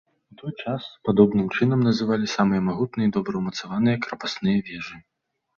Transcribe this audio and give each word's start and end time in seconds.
У 0.35 0.35
той 0.39 0.53
час 0.61 0.87
падобнай 1.07 1.45
чынам 1.57 1.83
называлі 1.89 2.31
самыя 2.37 2.61
магутныя 2.71 3.07
і 3.11 3.13
добра 3.19 3.33
ўмацаваныя 3.43 4.01
крапасныя 4.07 4.57
вежы. 4.73 4.97